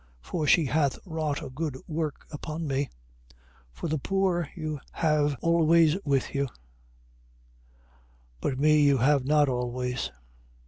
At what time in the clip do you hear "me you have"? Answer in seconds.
8.57-9.25